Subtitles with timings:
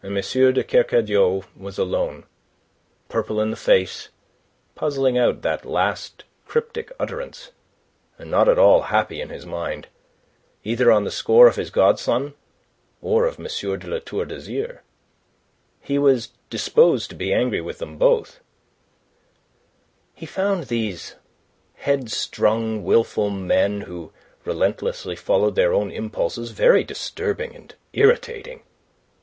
[0.03, 2.23] de Kercadiou was alone,
[3.07, 4.09] purple in the face,
[4.73, 7.51] puzzling out that last cryptic utterance,
[8.17, 9.89] and not at all happy in his mind,
[10.63, 12.33] either on the score of his godson
[12.99, 13.45] or of M.
[13.45, 14.79] de La Tour d'Azyr.
[15.81, 18.39] He was disposed to be angry with them both.
[20.15, 21.13] He found these
[21.75, 24.11] headstrong, wilful men who
[24.45, 28.63] relentlessly followed their own impulses very disturbing and irritating.